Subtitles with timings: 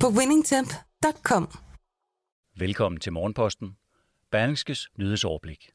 [0.00, 1.48] på winningtemp.com.
[2.58, 3.76] Velkommen til Morgenposten.
[4.30, 5.70] Berlingskes nyhedsoverblik.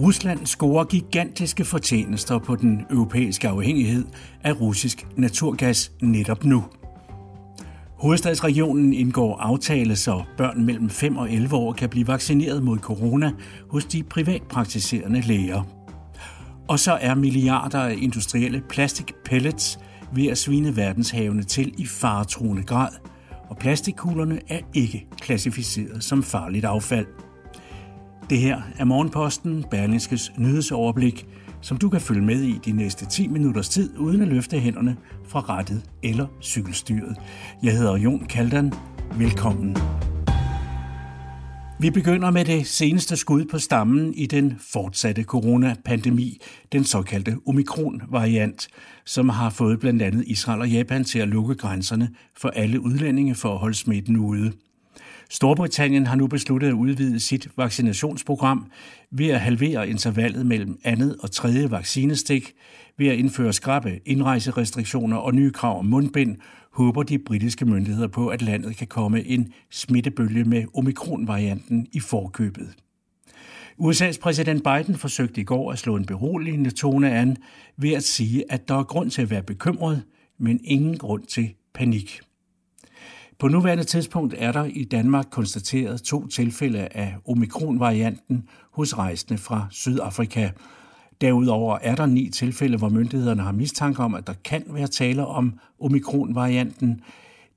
[0.00, 4.04] Rusland scorer gigantiske fortjenester på den europæiske afhængighed
[4.44, 6.64] af russisk naturgas netop nu.
[8.00, 13.32] Hovedstadsregionen indgår aftale, så børn mellem 5 og 11 år kan blive vaccineret mod corona
[13.68, 15.62] hos de privatpraktiserende læger.
[16.68, 19.78] Og så er milliarder af industrielle plastikpellets
[20.14, 22.92] ved at svine verdenshavene til i faretruende grad,
[23.48, 27.06] og plastikkuglerne er ikke klassificeret som farligt affald.
[28.30, 31.26] Det her er Morgenposten, Berlingskes nyhedsoverblik,
[31.60, 34.96] som du kan følge med i de næste 10 minutters tid, uden at løfte hænderne
[35.28, 37.16] fra rettet eller cykelstyret.
[37.62, 38.72] Jeg hedder Jon Kaldan.
[39.18, 39.76] Velkommen.
[41.80, 46.38] Vi begynder med det seneste skud på stammen i den fortsatte coronapandemi,
[46.72, 48.68] den såkaldte omikron-variant,
[49.04, 53.34] som har fået blandt andet Israel og Japan til at lukke grænserne for alle udlændinge
[53.34, 54.52] for at holde smitten ude.
[55.32, 58.70] Storbritannien har nu besluttet at udvide sit vaccinationsprogram
[59.10, 62.52] ved at halvere intervallet mellem andet og tredje vaccinestik,
[62.98, 66.36] ved at indføre skrappe indrejserestriktioner og nye krav om mundbind,
[66.72, 72.74] håber de britiske myndigheder på, at landet kan komme en smittebølge med omikronvarianten i forkøbet.
[73.80, 77.36] USA's præsident Biden forsøgte i går at slå en beroligende tone an
[77.76, 80.02] ved at sige, at der er grund til at være bekymret,
[80.38, 82.20] men ingen grund til panik.
[83.40, 89.66] På nuværende tidspunkt er der i Danmark konstateret to tilfælde af omikron-varianten hos rejsende fra
[89.70, 90.50] Sydafrika.
[91.20, 95.26] Derudover er der ni tilfælde, hvor myndighederne har mistanke om, at der kan være tale
[95.26, 97.00] om omikron-varianten.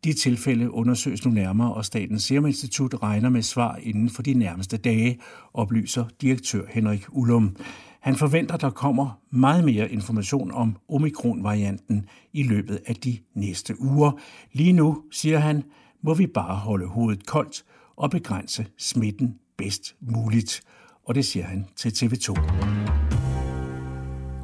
[0.04, 4.34] De tilfælde undersøges nu nærmere, og Statens Serum Institut regner med svar inden for de
[4.34, 5.20] nærmeste dage,
[5.54, 7.56] oplyser direktør Henrik Ullum.
[8.04, 14.12] Han forventer, der kommer meget mere information om omikron-varianten i løbet af de næste uger.
[14.52, 15.64] Lige nu, siger han,
[16.02, 17.66] må vi bare holde hovedet koldt
[17.96, 20.62] og begrænse smitten bedst muligt.
[21.06, 22.32] Og det siger han til TV2.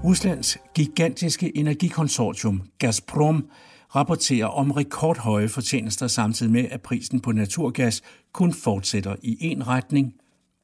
[0.03, 3.49] Ruslands gigantiske energikonsortium Gazprom
[3.95, 8.01] rapporterer om rekordhøje fortjenester samtidig med, at prisen på naturgas
[8.33, 10.13] kun fortsætter i en retning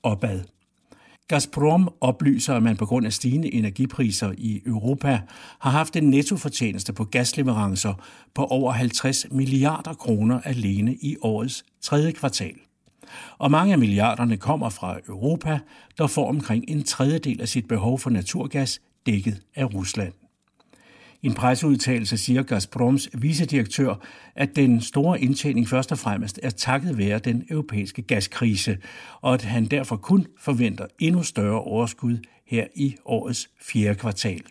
[0.04, 0.55] opad.
[1.28, 5.22] Gazprom oplyser, at man på grund af stigende energipriser i Europa
[5.60, 7.94] har haft en nettofortjeneste på gasleverancer
[8.34, 12.56] på over 50 milliarder kroner alene i årets tredje kvartal.
[13.38, 15.60] Og mange af milliarderne kommer fra Europa,
[15.98, 20.14] der får omkring en tredjedel af sit behov for naturgas dækket af Rusland.
[21.26, 23.96] I en presseudtalelse siger Gazproms vicedirektør,
[24.36, 28.78] at den store indtjening først og fremmest er takket være den europæiske gaskrise,
[29.22, 34.42] og at han derfor kun forventer endnu større overskud her i årets fjerde kvartal.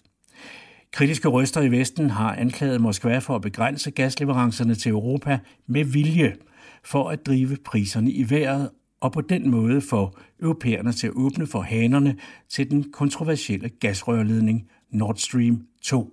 [0.92, 6.36] Kritiske røster i Vesten har anklaget Moskva for at begrænse gasleverancerne til Europa med vilje
[6.84, 8.70] for at drive priserne i vejret
[9.00, 12.16] og på den måde få europæerne til at åbne for hanerne
[12.48, 16.12] til den kontroversielle gasrørledning Nord Stream 2.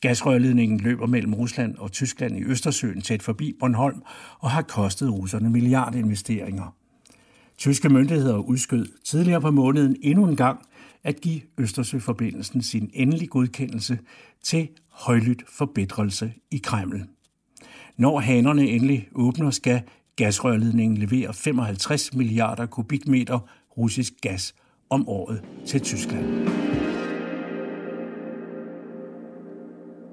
[0.00, 4.02] Gasrørledningen løber mellem Rusland og Tyskland i Østersøen tæt forbi Bornholm
[4.38, 6.74] og har kostet russerne milliardinvesteringer.
[7.58, 10.60] Tyske myndigheder udskød tidligere på måneden endnu en gang
[11.04, 13.98] at give Østersøforbindelsen sin endelige godkendelse
[14.42, 17.04] til højlydt forbedrelse i Kreml.
[17.96, 19.82] Når hanerne endelig åbner, skal
[20.16, 23.38] gasrørledningen levere 55 milliarder kubikmeter
[23.78, 24.54] russisk gas
[24.90, 26.67] om året til Tyskland.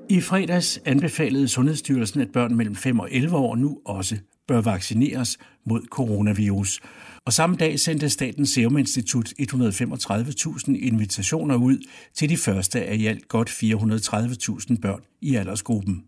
[0.10, 4.18] I fredags anbefalede Sundhedsstyrelsen, at børn mellem 5 og 11 år nu også
[4.48, 6.81] bør vaccineres mod coronavirus.
[7.25, 11.78] Og samme dag sendte Statens Serum Institut 135.000 invitationer ud
[12.13, 16.04] til de første af i alt godt 430.000 børn i aldersgruppen.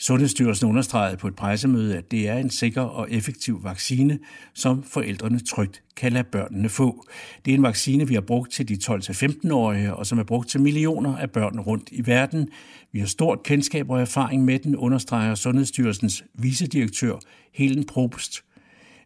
[0.00, 4.18] Sundhedsstyrelsen understregede på et pressemøde, at det er en sikker og effektiv vaccine,
[4.54, 7.06] som forældrene trygt kan lade børnene få.
[7.44, 10.60] Det er en vaccine, vi har brugt til de 12-15-årige, og som er brugt til
[10.60, 12.48] millioner af børn rundt i verden.
[12.92, 17.18] Vi har stort kendskab og erfaring med den, understreger Sundhedsstyrelsens vicedirektør
[17.54, 18.44] Helen Probst.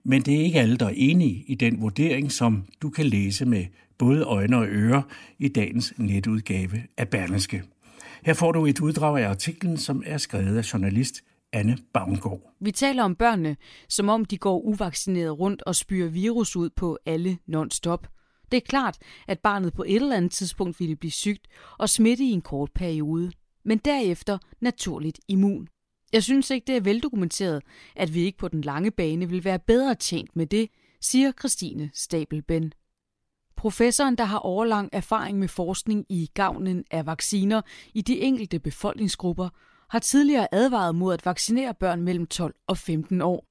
[0.04, 3.44] Men det er ikke alle, der er enige i den vurdering, som du kan læse
[3.44, 3.64] med
[3.98, 5.02] både øjne og ører
[5.38, 7.62] i dagens netudgave af Berlingske.
[8.24, 11.14] Her får du et uddrag af artiklen, som er skrevet af journalist
[11.52, 12.54] Anne Baumgaard.
[12.60, 13.56] Vi taler om børnene,
[13.88, 18.06] som om de går uvaccineret rundt og spyrer virus ud på alle non-stop.
[18.50, 18.98] Det er klart,
[19.28, 21.46] at barnet på et eller andet tidspunkt ville blive sygt
[21.78, 23.32] og smitte i en kort periode,
[23.64, 25.68] men derefter naturligt immun.
[26.12, 27.62] Jeg synes ikke, det er veldokumenteret,
[27.96, 30.68] at vi ikke på den lange bane vil være bedre tjent med det,
[31.00, 32.72] siger Christine Stabelben.
[33.64, 37.62] Professoren, der har overlang erfaring med forskning i gavnen af vacciner
[37.94, 39.48] i de enkelte befolkningsgrupper,
[39.88, 43.46] har tidligere advaret mod at vaccinere børn mellem 12 og 15 år.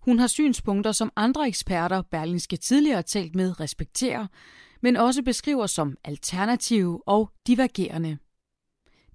[0.00, 4.26] Hun har synspunkter, som andre eksperter, Berlingske tidligere talt med, respekterer,
[4.80, 8.18] men også beskriver som alternative og divergerende.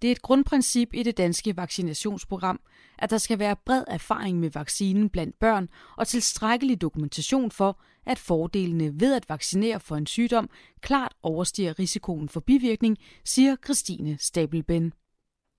[0.02, 2.60] Det er et grundprincip i det danske vaccinationsprogram,
[3.00, 8.20] at der skal være bred erfaring med vaccinen blandt børn og tilstrækkelig dokumentation for, at
[8.20, 10.50] fordelene ved at vaccinere for en sygdom
[10.82, 14.94] klart overstiger risikoen for bivirkning, siger Christine Stabelben.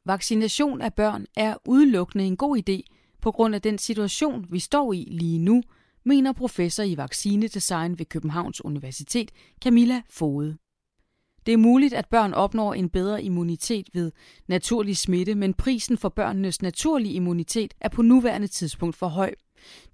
[0.06, 4.93] Vaccination af børn er udelukkende en god idé på grund af den situation, vi står
[4.93, 5.62] i lige nu,
[6.05, 9.31] mener professor i vaccinedesign ved Københavns Universitet,
[9.62, 10.58] Camilla Fode.
[11.49, 14.12] Det er muligt, at børn opnår en bedre immunitet ved
[14.49, 19.35] naturlig smitte, men prisen for børnenes naturlige immunitet er på nuværende tidspunkt for høj.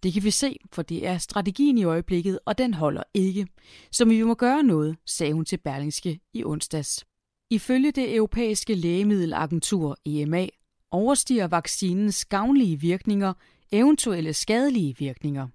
[0.02, 3.46] Det kan vi se, for det er strategien i øjeblikket, og den holder ikke.
[3.92, 7.04] Så vi må gøre noget, sagde hun til Berlingske i onsdags.
[7.50, 10.46] Ifølge det europæiske lægemiddelagentur EMA
[10.90, 13.32] overstiger vaccinens gavnlige virkninger
[13.72, 15.48] eventuelle skadelige virkninger.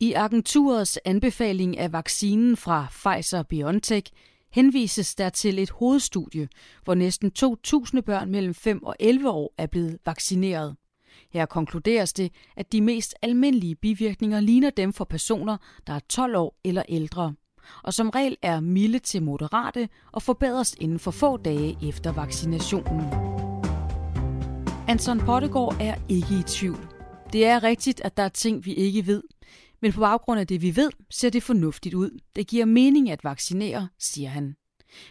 [0.00, 4.12] I agenturets anbefaling af vaccinen fra Pfizer-BioNTech
[4.56, 6.48] henvises der til et hovedstudie,
[6.84, 10.76] hvor næsten 2.000 børn mellem 5 og 11 år er blevet vaccineret.
[11.32, 15.56] Her konkluderes det, at de mest almindelige bivirkninger ligner dem for personer,
[15.86, 17.34] der er 12 år eller ældre,
[17.82, 23.04] og som regel er milde til moderate og forbedres inden for få dage efter vaccinationen.
[24.88, 26.88] Anton Pottegård er ikke i tvivl.
[27.32, 29.22] Det er rigtigt, at der er ting, vi ikke ved,
[29.82, 32.18] men på baggrund af det, vi ved, ser det fornuftigt ud.
[32.36, 34.56] Det giver mening at vaccinere, siger han.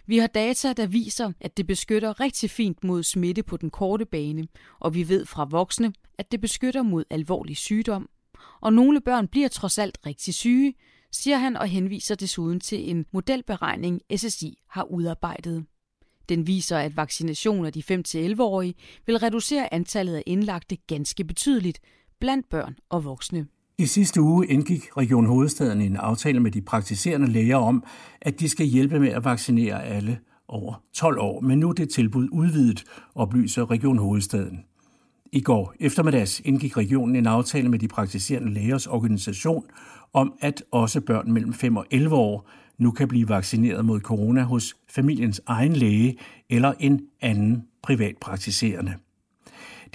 [0.05, 4.05] Vi har data, der viser, at det beskytter rigtig fint mod smitte på den korte
[4.05, 4.47] bane,
[4.79, 8.09] og vi ved fra voksne, at det beskytter mod alvorlig sygdom.
[8.61, 10.73] Og nogle børn bliver trods alt rigtig syge,
[11.11, 15.65] siger han og henviser desuden til en modelberegning, SSI har udarbejdet.
[16.29, 18.73] Den viser, at vaccination af de 5-11-årige
[19.05, 21.79] vil reducere antallet af indlagte ganske betydeligt
[22.19, 23.47] blandt børn og voksne.
[23.77, 27.83] I sidste uge indgik Region Hovedstaden en aftale med de praktiserende læger om,
[28.21, 31.89] at de skal hjælpe med at vaccinere alle over 12 år, men nu er det
[31.89, 32.83] tilbud udvidet,
[33.15, 34.63] oplyser Region Hovedstaden.
[35.31, 39.65] I går eftermiddags indgik regionen en aftale med de praktiserende lægers organisation
[40.13, 44.43] om, at også børn mellem 5 og 11 år nu kan blive vaccineret mod corona
[44.43, 46.17] hos familiens egen læge
[46.49, 48.93] eller en anden privatpraktiserende.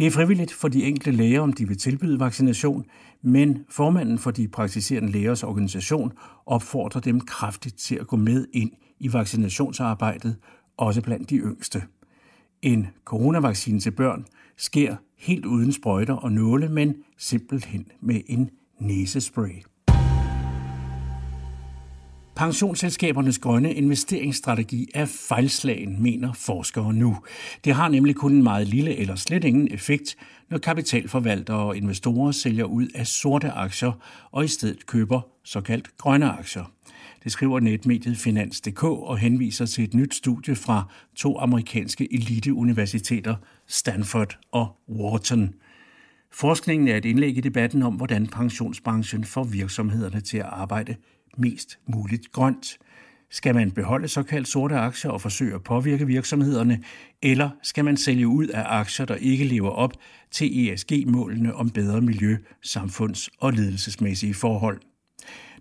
[0.01, 2.85] Det er frivilligt for de enkelte læger, om de vil tilbyde vaccination,
[3.23, 6.13] men formanden for de praktiserende lægers organisation
[6.47, 10.37] opfordrer dem kraftigt til at gå med ind i vaccinationsarbejdet,
[10.77, 11.83] også blandt de yngste.
[12.63, 14.27] En coronavaccine til børn
[14.57, 19.63] sker helt uden sprøjter og nåle, men simpelthen med en næsespray.
[22.41, 27.17] Pensionsselskabernes grønne investeringsstrategi er fejlslagen, mener forskere nu.
[27.65, 30.17] Det har nemlig kun en meget lille eller slet ingen effekt,
[30.51, 33.93] når kapitalforvaltere og investorer sælger ud af sorte aktier
[34.31, 36.73] og i stedet køber såkaldt grønne aktier.
[37.25, 40.85] Det skriver netmediet Finans.dk og henviser til et nyt studie fra
[41.17, 43.35] to amerikanske eliteuniversiteter,
[43.67, 45.55] Stanford og Wharton.
[46.33, 50.97] Forskningen er et indlæg i debatten om, hvordan pensionsbranchen får virksomhederne til at arbejde
[51.37, 52.79] mest muligt grønt.
[53.31, 56.83] Skal man beholde såkaldt sorte aktier og forsøge at påvirke virksomhederne,
[57.23, 59.93] eller skal man sælge ud af aktier, der ikke lever op
[60.31, 64.81] til ESG-målene om bedre miljø, samfunds- og ledelsesmæssige forhold?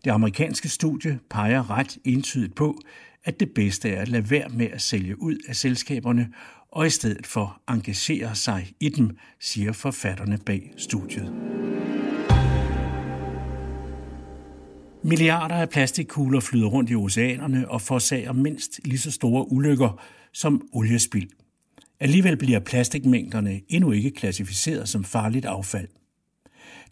[0.03, 2.79] Det amerikanske studie peger ret entydigt på,
[3.23, 6.29] at det bedste er at lade være med at sælge ud af selskaberne
[6.71, 11.58] og i stedet for engagere sig i dem, siger forfatterne bag studiet.
[15.03, 20.01] Milliarder af plastikkugler flyder rundt i oceanerne og forårsager mindst lige så store ulykker
[20.33, 21.29] som oliespild.
[21.99, 25.87] Alligevel bliver plastikmængderne endnu ikke klassificeret som farligt affald.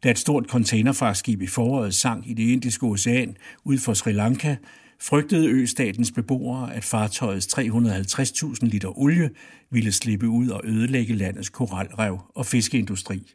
[0.04, 4.56] Da et stort containerfragtskib i foråret sank i det indiske ocean ud for Sri Lanka,
[5.02, 9.30] frygtede østatens beboere, at fartøjets 350.000 liter olie
[9.72, 13.34] ville slippe ud og ødelægge landets koralrev og fiskeindustri.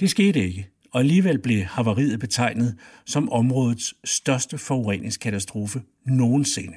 [0.00, 6.76] Det skete ikke, og alligevel blev havariet betegnet som områdets største forureningskatastrofe nogensinde.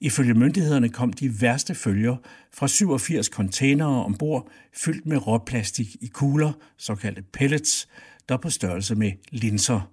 [0.00, 2.16] Ifølge myndighederne kom de værste følger
[2.54, 7.88] fra 87 containere ombord, fyldt med råplastik i kugler, såkaldte pellets,
[8.28, 9.90] der på størrelse med linser.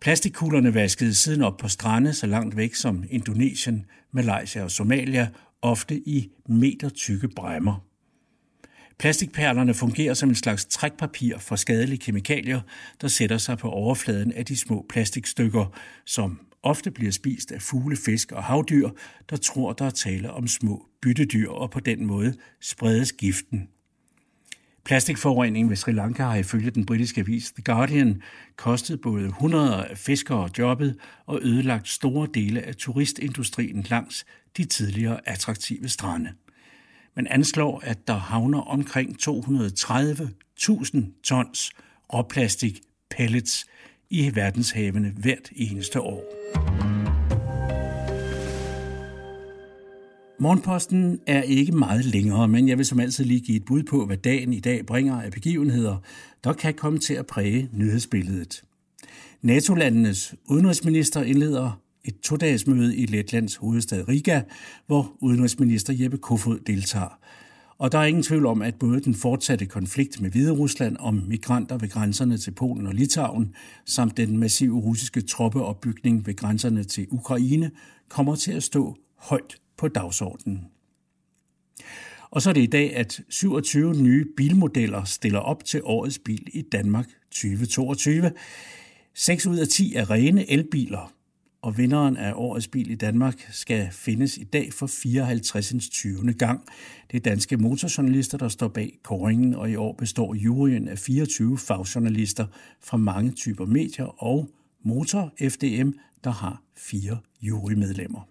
[0.00, 5.28] Plastikkuglerne vaskede siden op på strande så langt væk som Indonesien, Malaysia og Somalia,
[5.62, 7.91] ofte i meter tykke bremmer.
[9.02, 12.60] Plastikperlerne fungerer som en slags trækpapir for skadelige kemikalier,
[13.00, 15.66] der sætter sig på overfladen af de små plastikstykker,
[16.04, 18.90] som ofte bliver spist af fugle, fisk og havdyr,
[19.30, 23.68] der tror, der er tale om små byttedyr, og på den måde spredes giften.
[24.84, 28.22] Plastikforureningen ved Sri Lanka har ifølge den britiske avis The Guardian
[28.56, 35.28] kostet både hundreder af fiskere jobbet og ødelagt store dele af turistindustrien langs de tidligere
[35.28, 36.32] attraktive strande.
[37.16, 41.70] Man anslår, at der havner omkring 230.000 tons
[42.14, 43.66] råplastik pellets
[44.10, 46.24] i verdenshavene hvert eneste år.
[50.40, 54.06] Morgenposten er ikke meget længere, men jeg vil som altid lige give et bud på,
[54.06, 55.96] hvad dagen i dag bringer af begivenheder,
[56.44, 58.62] der kan komme til at præge nyhedsbilledet.
[59.42, 64.42] NATO-landenes udenrigsminister indleder et to-dages-møde i Letlands hovedstad Riga,
[64.86, 67.18] hvor udenrigsminister Jeppe Kofod deltager.
[67.78, 71.22] Og der er ingen tvivl om, at både den fortsatte konflikt med Hvide Rusland om
[71.28, 73.54] migranter ved grænserne til Polen og Litauen,
[73.86, 77.70] samt den massive russiske troppeopbygning ved grænserne til Ukraine,
[78.08, 80.66] kommer til at stå højt på dagsordenen.
[82.30, 86.48] Og så er det i dag, at 27 nye bilmodeller stiller op til årets bil
[86.52, 88.32] i Danmark 2022.
[89.14, 91.12] 6 ud af 10 er rene elbiler,
[91.62, 95.88] og vinderen af årets bil i Danmark skal findes i dag for 54.
[95.88, 96.32] 20.
[96.32, 96.64] gang.
[97.10, 101.58] Det er danske motorjournalister, der står bag koringen, og i år består juryen af 24
[101.58, 102.46] fagjournalister
[102.80, 104.48] fra mange typer medier og
[104.84, 105.90] Motor FDM,
[106.24, 108.28] der har fire jurymedlemmer.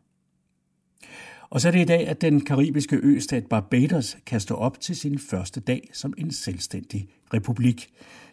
[1.50, 4.96] Og så er det i dag, at den karibiske østat Barbados kan stå op til
[4.96, 7.90] sin første dag som en selvstændig republik.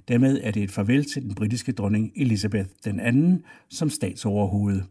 [0.09, 3.39] Dermed er det et farvel til den britiske dronning Elizabeth II
[3.69, 4.83] som statsoverhoved.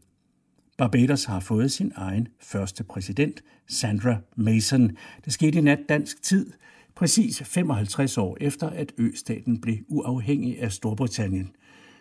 [0.77, 4.97] Barbados har fået sin egen første præsident, Sandra Mason.
[5.25, 6.51] Det skete i nat dansk tid,
[6.95, 11.49] præcis 55 år efter, at østaten blev uafhængig af Storbritannien.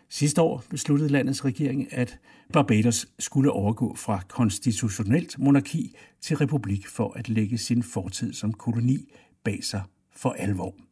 [0.08, 2.18] Sidste år besluttede landets regering, at
[2.52, 9.12] Barbados skulle overgå fra konstitutionelt monarki til republik for at lægge sin fortid som koloni
[9.44, 9.82] bag sig
[10.12, 10.85] for alvor.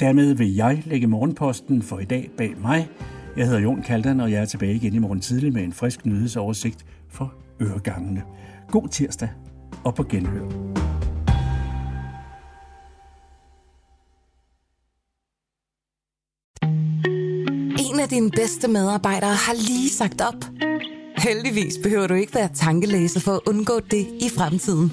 [0.00, 2.88] Dermed vil jeg lægge morgenposten for i dag bag mig.
[3.36, 6.06] Jeg hedder Jon Kaldan, og jeg er tilbage igen i morgen tidlig med en frisk
[6.06, 8.22] nyhedsoversigt for øregangene.
[8.70, 9.28] God tirsdag
[9.84, 10.44] og på genhør.
[17.78, 20.44] En af dine bedste medarbejdere har lige sagt op.
[21.16, 24.92] Heldigvis behøver du ikke være tankelæser for at undgå det i fremtiden.